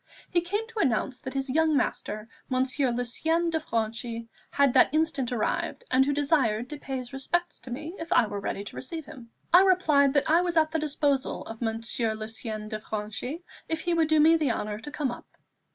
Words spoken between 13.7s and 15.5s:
he would do me the honour to come up.